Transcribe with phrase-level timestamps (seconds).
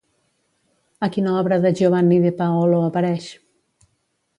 [1.05, 3.33] A quina obra de Giovanni di Paolo apareix?